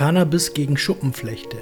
[0.00, 1.58] Cannabis gegen Schuppenflechte.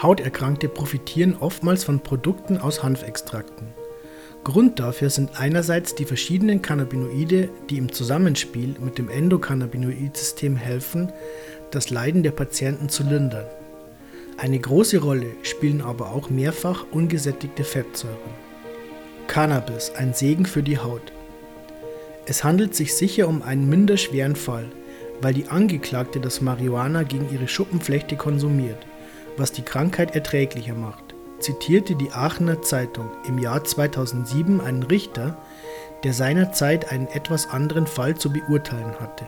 [0.00, 3.66] Hauterkrankte profitieren oftmals von Produkten aus Hanfextrakten.
[4.44, 11.12] Grund dafür sind einerseits die verschiedenen Cannabinoide, die im Zusammenspiel mit dem Endokannabinoid-System helfen,
[11.72, 13.46] das Leiden der Patienten zu lindern.
[14.38, 18.16] Eine große Rolle spielen aber auch mehrfach ungesättigte Fettsäuren.
[19.26, 21.12] Cannabis, ein Segen für die Haut.
[22.26, 24.66] Es handelt sich sicher um einen minder schweren Fall,
[25.20, 28.86] weil die Angeklagte das Marihuana gegen ihre Schuppenflechte konsumiert,
[29.36, 35.36] was die Krankheit erträglicher macht, zitierte die Aachener Zeitung im Jahr 2007 einen Richter,
[36.04, 39.26] der seinerzeit einen etwas anderen Fall zu beurteilen hatte.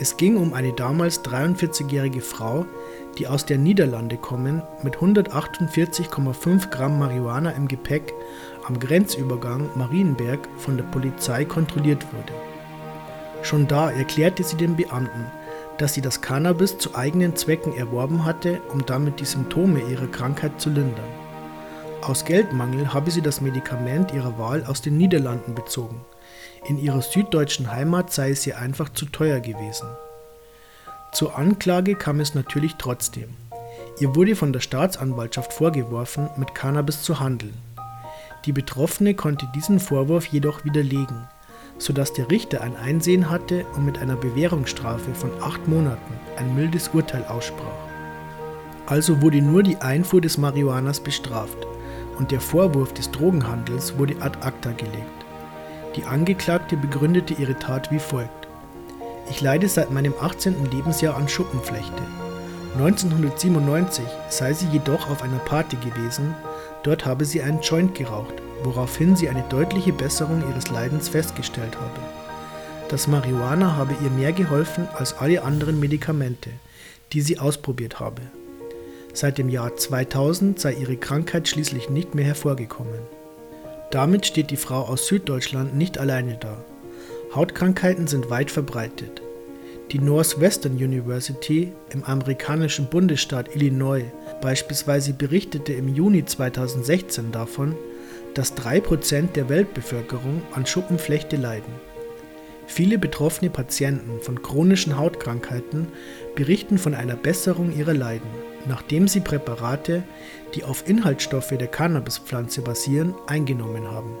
[0.00, 2.66] Es ging um eine damals 43-jährige Frau,
[3.18, 8.14] die aus der Niederlande kommen, mit 148,5 Gramm Marihuana im Gepäck
[8.64, 12.57] am Grenzübergang Marienberg von der Polizei kontrolliert wurde.
[13.48, 15.24] Schon da erklärte sie den Beamten,
[15.78, 20.60] dass sie das Cannabis zu eigenen Zwecken erworben hatte, um damit die Symptome ihrer Krankheit
[20.60, 21.08] zu lindern.
[22.02, 26.04] Aus Geldmangel habe sie das Medikament ihrer Wahl aus den Niederlanden bezogen.
[26.66, 29.88] In ihrer süddeutschen Heimat sei es ihr einfach zu teuer gewesen.
[31.12, 33.30] Zur Anklage kam es natürlich trotzdem.
[33.98, 37.56] Ihr wurde von der Staatsanwaltschaft vorgeworfen, mit Cannabis zu handeln.
[38.44, 41.26] Die Betroffene konnte diesen Vorwurf jedoch widerlegen
[41.78, 46.88] sodass der Richter ein Einsehen hatte und mit einer Bewährungsstrafe von acht Monaten ein mildes
[46.88, 47.88] Urteil aussprach.
[48.86, 51.66] Also wurde nur die Einfuhr des Marihuanas bestraft
[52.18, 55.24] und der Vorwurf des Drogenhandels wurde ad acta gelegt.
[55.96, 58.48] Die Angeklagte begründete ihre Tat wie folgt.
[59.30, 60.70] Ich leide seit meinem 18.
[60.70, 62.02] Lebensjahr an Schuppenflechte.
[62.76, 66.34] 1997 sei sie jedoch auf einer Party gewesen,
[66.82, 72.00] dort habe sie einen Joint geraucht woraufhin sie eine deutliche Besserung ihres Leidens festgestellt habe.
[72.88, 76.50] Das Marihuana habe ihr mehr geholfen als alle anderen Medikamente,
[77.12, 78.22] die sie ausprobiert habe.
[79.12, 83.00] Seit dem Jahr 2000 sei ihre Krankheit schließlich nicht mehr hervorgekommen.
[83.90, 86.62] Damit steht die Frau aus Süddeutschland nicht alleine da.
[87.34, 89.22] Hautkrankheiten sind weit verbreitet.
[89.92, 94.04] Die Northwestern University im amerikanischen Bundesstaat Illinois
[94.42, 97.74] beispielsweise berichtete im Juni 2016 davon,
[98.38, 101.72] dass 3% der Weltbevölkerung an Schuppenflechte leiden.
[102.68, 105.88] Viele betroffene Patienten von chronischen Hautkrankheiten
[106.36, 108.30] berichten von einer Besserung ihrer Leiden,
[108.68, 110.04] nachdem sie Präparate,
[110.54, 114.12] die auf Inhaltsstoffe der Cannabispflanze basieren, eingenommen haben.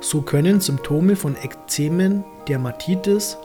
[0.00, 3.38] So können Symptome von Ekzemen, Dermatitis,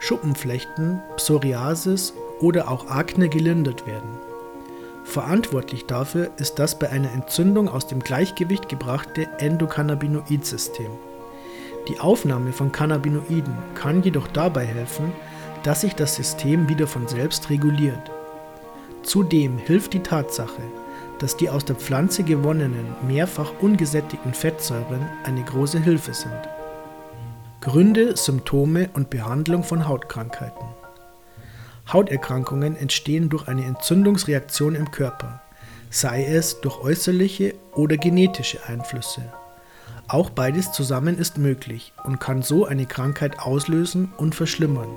[0.00, 4.25] Schuppenflechten, Psoriasis oder auch Akne gelindert werden.
[5.06, 10.90] Verantwortlich dafür ist das bei einer Entzündung aus dem Gleichgewicht gebrachte Endokannabinoid-System.
[11.88, 15.12] Die Aufnahme von Cannabinoiden kann jedoch dabei helfen,
[15.62, 18.10] dass sich das System wieder von selbst reguliert.
[19.04, 20.62] Zudem hilft die Tatsache,
[21.20, 26.40] dass die aus der Pflanze gewonnenen, mehrfach ungesättigten Fettsäuren eine große Hilfe sind.
[27.60, 30.75] Gründe, Symptome und Behandlung von Hautkrankheiten.
[31.92, 35.40] Hauterkrankungen entstehen durch eine Entzündungsreaktion im Körper,
[35.90, 39.22] sei es durch äußerliche oder genetische Einflüsse.
[40.08, 44.88] Auch beides zusammen ist möglich und kann so eine Krankheit auslösen und verschlimmern.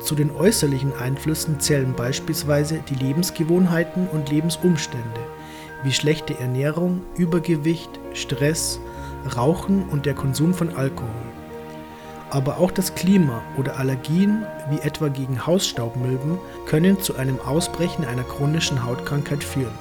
[0.00, 5.20] Zu den äußerlichen Einflüssen zählen beispielsweise die Lebensgewohnheiten und Lebensumstände,
[5.82, 8.78] wie schlechte Ernährung, Übergewicht, Stress,
[9.36, 11.27] Rauchen und der Konsum von Alkohol.
[12.30, 18.24] Aber auch das Klima oder Allergien, wie etwa gegen Hausstaubmilben, können zu einem Ausbrechen einer
[18.24, 19.72] chronischen Hautkrankheit führen.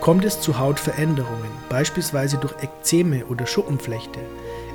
[0.00, 4.20] Kommt es zu Hautveränderungen, beispielsweise durch Ekzeme oder Schuppenflechte,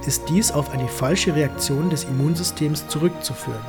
[0.05, 3.65] ist dies auf eine falsche Reaktion des Immunsystems zurückzuführen.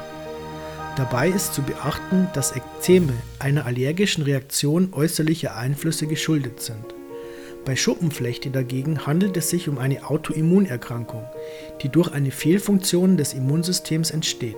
[0.97, 6.98] Dabei ist zu beachten, dass Ekzeme einer allergischen Reaktion äußerlicher Einflüsse geschuldet sind.
[7.65, 11.25] Bei Schuppenflechte dagegen handelt es sich um eine Autoimmunerkrankung,
[11.83, 14.57] die durch eine Fehlfunktion des Immunsystems entsteht.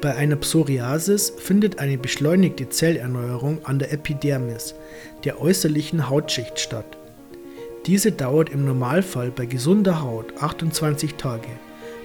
[0.00, 4.74] Bei einer Psoriasis findet eine beschleunigte Zellerneuerung an der Epidermis,
[5.24, 6.96] der äußerlichen Hautschicht, statt.
[7.86, 11.48] Diese dauert im Normalfall bei gesunder Haut 28 Tage,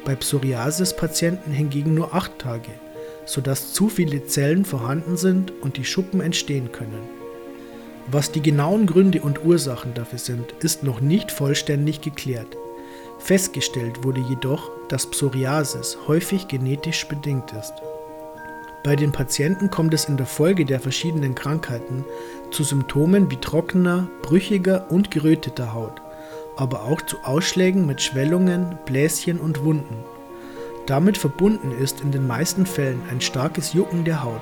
[0.05, 2.71] bei Psoriasis-Patienten hingegen nur 8 Tage,
[3.25, 7.16] sodass zu viele Zellen vorhanden sind und die Schuppen entstehen können.
[8.09, 12.55] Was die genauen Gründe und Ursachen dafür sind, ist noch nicht vollständig geklärt.
[13.19, 17.73] Festgestellt wurde jedoch, dass Psoriasis häufig genetisch bedingt ist.
[18.85, 22.05] Bei den Patienten kommt es in der Folge der verschiedenen Krankheiten
[22.51, 26.01] zu Symptomen wie trockener, brüchiger und geröteter Haut,
[26.55, 29.97] aber auch zu Ausschlägen mit Schwellungen, Bläschen und Wunden.
[30.85, 34.39] Damit verbunden ist in den meisten Fällen ein starkes Jucken der Haut,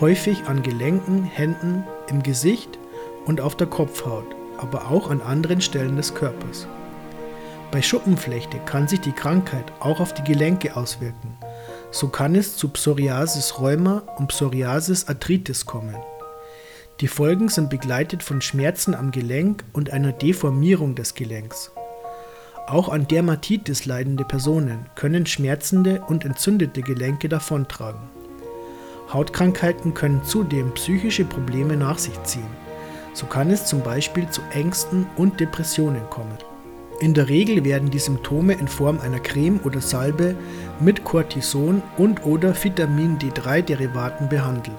[0.00, 2.79] häufig an Gelenken, Händen, im Gesicht
[3.30, 4.26] und auf der Kopfhaut,
[4.58, 6.66] aber auch an anderen Stellen des Körpers.
[7.70, 11.38] Bei Schuppenflechte kann sich die Krankheit auch auf die Gelenke auswirken.
[11.92, 15.94] So kann es zu Psoriasis rheuma und Psoriasis arthritis kommen.
[17.00, 21.70] Die Folgen sind begleitet von Schmerzen am Gelenk und einer Deformierung des Gelenks.
[22.66, 28.00] Auch an Dermatitis leidende Personen können schmerzende und entzündete Gelenke davontragen.
[29.12, 32.69] Hautkrankheiten können zudem psychische Probleme nach sich ziehen.
[33.12, 36.38] So kann es zum Beispiel zu Ängsten und Depressionen kommen.
[37.00, 40.34] In der Regel werden die Symptome in Form einer Creme oder Salbe
[40.80, 44.76] mit Cortison und/oder Vitamin D3-Derivaten behandelt.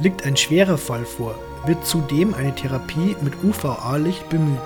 [0.00, 4.58] Liegt ein schwerer Fall vor, wird zudem eine Therapie mit UVA-Licht bemüht.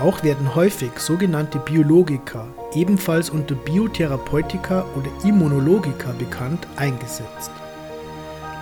[0.00, 7.50] Auch werden häufig sogenannte Biologika, ebenfalls unter Biotherapeutika oder Immunologika bekannt, eingesetzt.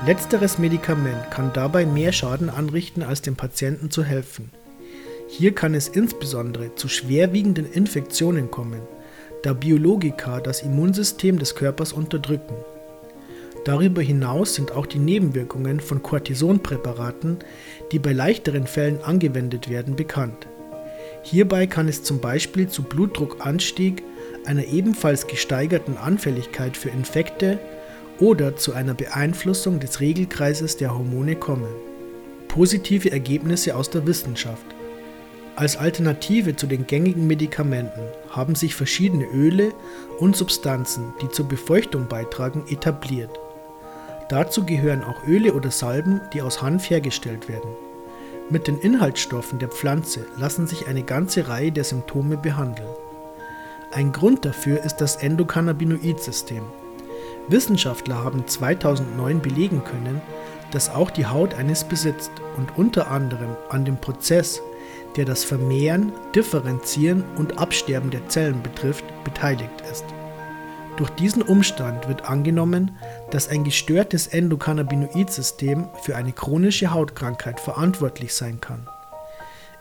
[0.04, 4.50] Letzteres Medikament kann dabei mehr Schaden anrichten, als dem Patienten zu helfen.
[5.28, 8.82] Hier kann es insbesondere zu schwerwiegenden Infektionen kommen,
[9.42, 12.54] da Biologika das Immunsystem des Körpers unterdrücken.
[13.64, 17.38] Darüber hinaus sind auch die Nebenwirkungen von Cortisonpräparaten,
[17.90, 20.46] die bei leichteren Fällen angewendet werden, bekannt.
[21.22, 24.04] Hierbei kann es zum Beispiel zu Blutdruckanstieg,
[24.44, 27.58] einer ebenfalls gesteigerten Anfälligkeit für Infekte
[28.20, 31.68] oder zu einer Beeinflussung des Regelkreises der Hormone kommen.
[32.48, 34.76] Positive Ergebnisse aus der Wissenschaft
[35.56, 39.72] als Alternative zu den gängigen Medikamenten haben sich verschiedene Öle
[40.18, 43.30] und Substanzen, die zur Befeuchtung beitragen, etabliert.
[44.28, 47.70] Dazu gehören auch Öle oder Salben, die aus Hanf hergestellt werden.
[48.50, 52.90] Mit den Inhaltsstoffen der Pflanze lassen sich eine ganze Reihe der Symptome behandeln.
[53.92, 56.64] Ein Grund dafür ist das Endokannabinoid-System.
[57.48, 60.20] Wissenschaftler haben 2009 belegen können,
[60.72, 64.60] dass auch die Haut eines besitzt und unter anderem an dem Prozess
[65.16, 70.04] der das Vermehren, Differenzieren und Absterben der Zellen betrifft, beteiligt ist.
[70.96, 72.96] Durch diesen Umstand wird angenommen,
[73.30, 78.88] dass ein gestörtes Endokannabinoid-System für eine chronische Hautkrankheit verantwortlich sein kann.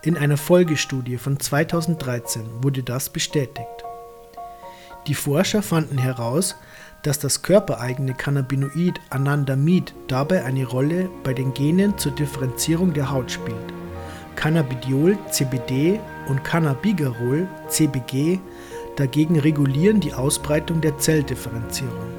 [0.02, 3.84] In einer Folgestudie von 2013 wurde das bestätigt.
[5.06, 6.56] Die Forscher fanden heraus,
[7.02, 13.30] dass das körpereigene Cannabinoid Anandamid dabei eine Rolle bei den Genen zur Differenzierung der Haut
[13.30, 13.72] spielt.
[14.36, 15.98] Cannabidiol (CBD)
[16.28, 18.38] und Cannabigerol (CBG)
[18.96, 22.16] dagegen regulieren die Ausbreitung der Zelldifferenzierung.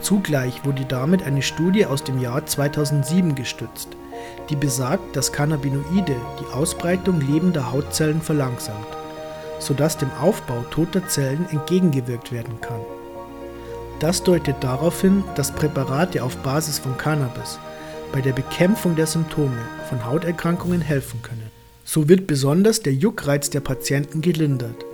[0.00, 3.88] Zugleich wurde damit eine Studie aus dem Jahr 2007 gestützt,
[4.48, 8.86] die besagt, dass Cannabinoide die Ausbreitung lebender Hautzellen verlangsamt,
[9.58, 12.80] sodass dem Aufbau toter Zellen entgegengewirkt werden kann.
[14.00, 17.58] Das deutet darauf hin, dass Präparate auf Basis von Cannabis
[18.12, 19.58] bei der Bekämpfung der Symptome
[19.88, 21.50] von Hauterkrankungen helfen können.
[21.84, 24.84] So wird besonders der Juckreiz der Patienten gelindert.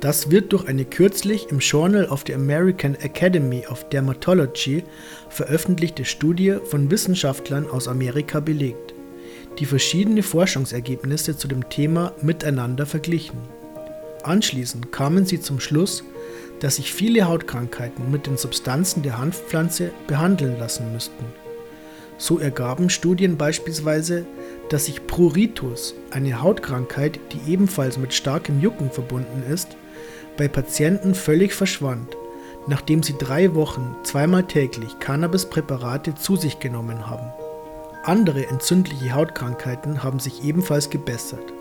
[0.00, 4.84] Das wird durch eine kürzlich im Journal of the American Academy of Dermatology
[5.30, 8.92] veröffentlichte Studie von Wissenschaftlern aus Amerika belegt,
[9.58, 13.38] die verschiedene Forschungsergebnisse zu dem Thema miteinander verglichen.
[14.22, 16.04] Anschließend kamen sie zum Schluss,
[16.60, 21.24] dass sich viele Hautkrankheiten mit den Substanzen der Hanfpflanze behandeln lassen müssten.
[22.18, 24.24] So ergaben Studien beispielsweise,
[24.70, 29.76] dass sich Pruritus, eine Hautkrankheit, die ebenfalls mit starkem Jucken verbunden ist,
[30.36, 32.16] bei Patienten völlig verschwand,
[32.66, 37.32] nachdem sie drei Wochen zweimal täglich Cannabispräparate zu sich genommen haben.
[38.04, 41.52] Andere entzündliche Hautkrankheiten haben sich ebenfalls gebessert.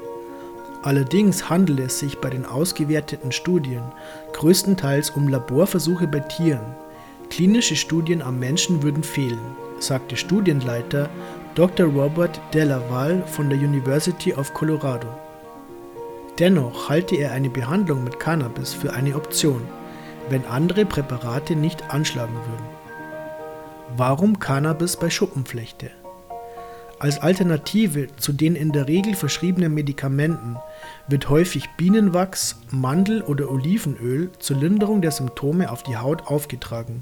[0.86, 3.84] Allerdings handelt es sich bei den ausgewerteten Studien
[4.32, 6.76] größtenteils um Laborversuche bei Tieren.
[7.30, 11.10] Klinische Studien am Menschen würden fehlen sagte Studienleiter
[11.56, 11.88] Dr.
[11.88, 15.08] Robert Delaval von der University of Colorado.
[16.40, 19.62] Dennoch halte er eine Behandlung mit Cannabis für eine Option,
[20.30, 22.66] wenn andere Präparate nicht anschlagen würden.
[23.96, 25.92] Warum Cannabis bei Schuppenflechte?
[26.98, 30.56] Als Alternative zu den in der Regel verschriebenen Medikamenten
[31.10, 37.02] wird häufig Bienenwachs, Mandel- oder Olivenöl zur Linderung der Symptome auf die Haut aufgetragen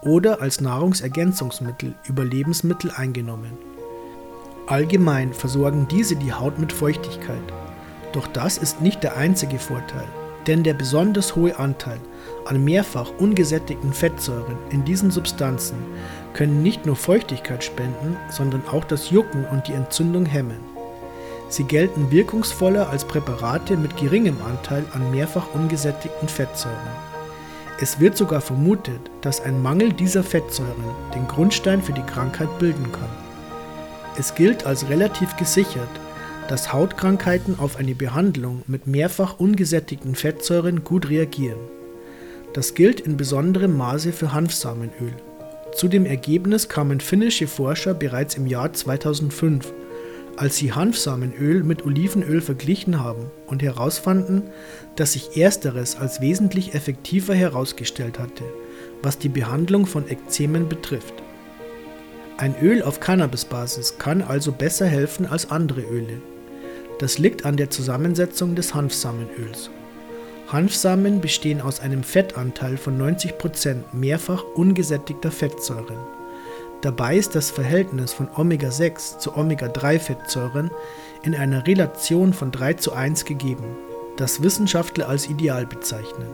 [0.00, 3.52] oder als Nahrungsergänzungsmittel über Lebensmittel eingenommen.
[4.66, 7.36] Allgemein versorgen diese die Haut mit Feuchtigkeit.
[8.12, 10.06] Doch das ist nicht der einzige Vorteil,
[10.48, 12.00] denn der besonders hohe Anteil
[12.46, 15.76] an mehrfach ungesättigten Fettsäuren in diesen Substanzen
[16.32, 20.58] können nicht nur Feuchtigkeit spenden, sondern auch das Jucken und die Entzündung hemmen.
[21.50, 26.76] Sie gelten wirkungsvoller als Präparate mit geringem Anteil an mehrfach ungesättigten Fettsäuren.
[27.80, 32.90] Es wird sogar vermutet, dass ein Mangel dieser Fettsäuren den Grundstein für die Krankheit bilden
[32.92, 33.08] kann.
[34.18, 35.88] Es gilt als relativ gesichert,
[36.48, 41.60] dass Hautkrankheiten auf eine Behandlung mit mehrfach ungesättigten Fettsäuren gut reagieren.
[42.54, 45.12] Das gilt in besonderem Maße für Hanfsamenöl.
[45.74, 49.72] Zu dem Ergebnis kamen finnische Forscher bereits im Jahr 2005
[50.38, 54.44] als sie Hanfsamenöl mit Olivenöl verglichen haben und herausfanden,
[54.96, 58.44] dass sich ersteres als wesentlich effektiver herausgestellt hatte,
[59.02, 61.14] was die Behandlung von Ekzemen betrifft.
[62.36, 66.22] Ein Öl auf Cannabisbasis kann also besser helfen als andere Öle.
[66.98, 69.70] Das liegt an der Zusammensetzung des Hanfsamenöls.
[70.48, 75.98] Hanfsamen bestehen aus einem Fettanteil von 90% mehrfach ungesättigter Fettsäuren.
[76.80, 80.70] Dabei ist das Verhältnis von Omega-6 zu Omega-3-Fettsäuren
[81.22, 83.76] in einer Relation von 3 zu 1 gegeben,
[84.16, 86.30] das Wissenschaftler als ideal bezeichnen.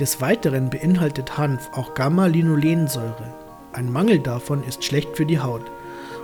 [0.00, 3.32] Des Weiteren beinhaltet Hanf auch Gamma-Linolensäure.
[3.72, 5.70] Ein Mangel davon ist schlecht für die Haut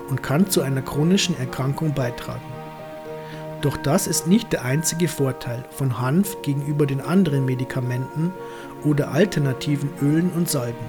[0.08, 2.59] und kann zu einer chronischen Erkrankung beitragen.
[3.62, 8.32] Doch das ist nicht der einzige Vorteil von Hanf gegenüber den anderen Medikamenten
[8.84, 10.86] oder alternativen Ölen und Salben.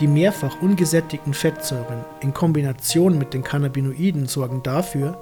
[0.00, 5.20] Die mehrfach ungesättigten Fettsäuren in Kombination mit den Cannabinoiden sorgen dafür,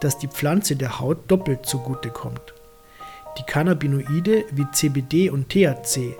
[0.00, 2.54] dass die Pflanze der Haut doppelt zugute kommt.
[3.38, 6.16] Die Cannabinoide wie CBD und THC,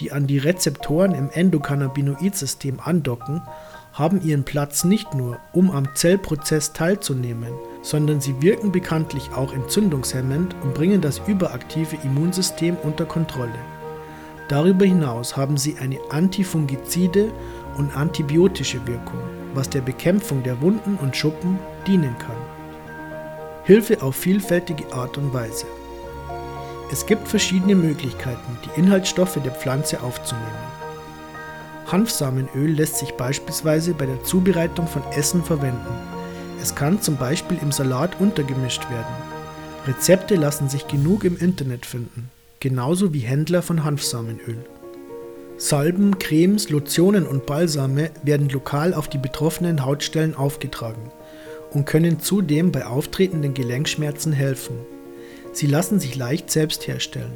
[0.00, 3.42] die an die Rezeptoren im Endokannabinoidsystem andocken,
[3.92, 10.54] haben ihren Platz nicht nur, um am Zellprozess teilzunehmen, sondern sie wirken bekanntlich auch entzündungshemmend
[10.62, 13.58] und bringen das überaktive Immunsystem unter Kontrolle.
[14.48, 17.32] Darüber hinaus haben sie eine antifungizide
[17.76, 19.18] und antibiotische Wirkung,
[19.54, 22.36] was der Bekämpfung der Wunden und Schuppen dienen kann.
[23.64, 25.66] Hilfe auf vielfältige Art und Weise.
[26.90, 30.46] Es gibt verschiedene Möglichkeiten, die Inhaltsstoffe der Pflanze aufzunehmen.
[31.86, 36.11] Hanfsamenöl lässt sich beispielsweise bei der Zubereitung von Essen verwenden.
[36.62, 39.14] Es kann zum Beispiel im Salat untergemischt werden.
[39.86, 42.30] Rezepte lassen sich genug im Internet finden
[42.62, 44.64] genauso wie Händler von Hanfsamenöl.
[45.58, 51.10] Salben, Cremes, Lotionen und Balsame werden lokal auf die betroffenen Hautstellen aufgetragen
[51.72, 54.76] und können zudem bei auftretenden Gelenkschmerzen helfen.
[55.52, 57.32] Sie lassen sich leicht selbst herstellen.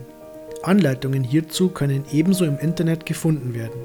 [0.63, 3.81] Anleitungen hierzu können ebenso im Internet gefunden werden.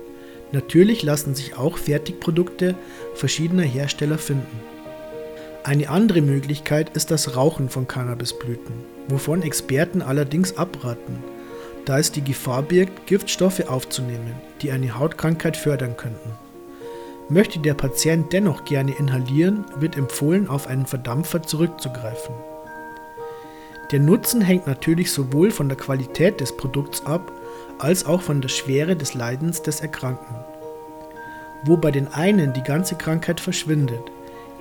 [0.51, 2.75] Natürlich lassen sich auch Fertigprodukte
[3.15, 4.70] verschiedener Hersteller finden.
[5.63, 8.73] Eine andere Möglichkeit ist das Rauchen von Cannabisblüten,
[9.09, 11.23] wovon Experten allerdings abraten,
[11.85, 16.31] da es die Gefahr birgt, Giftstoffe aufzunehmen, die eine Hautkrankheit fördern könnten.
[17.29, 22.33] Möchte der Patient dennoch gerne inhalieren, wird empfohlen, auf einen Verdampfer zurückzugreifen.
[23.91, 27.31] Der Nutzen hängt natürlich sowohl von der Qualität des Produkts ab,
[27.77, 30.37] als auch von der Schwere des Leidens des Erkrankten.
[31.65, 34.01] Wo bei den einen die ganze Krankheit verschwindet,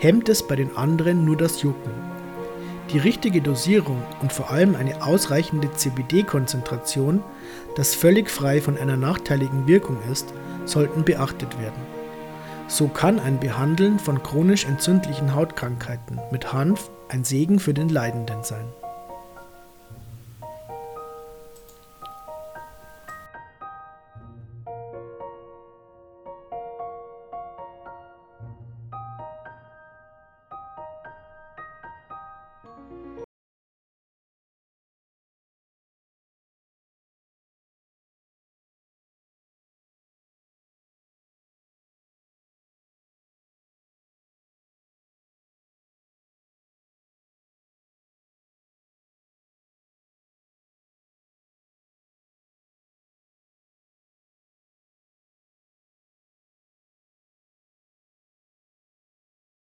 [0.00, 1.92] hemmt es bei den anderen nur das Jucken.
[2.90, 7.23] Die richtige Dosierung und vor allem eine ausreichende CBD-Konzentration,
[7.76, 10.33] das völlig frei von einer nachteiligen Wirkung ist,
[10.64, 11.83] sollten beachtet werden.
[12.66, 18.42] So kann ein Behandeln von chronisch entzündlichen Hautkrankheiten mit Hanf ein Segen für den Leidenden
[18.42, 18.64] sein.